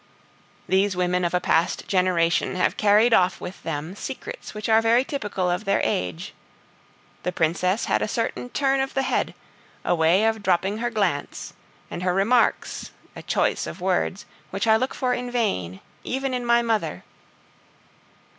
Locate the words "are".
4.67-4.81